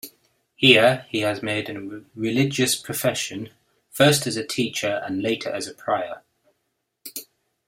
[0.55, 1.69] Here he also made
[2.15, 3.51] religious profession,
[3.91, 6.23] first as a teacher and later as prior.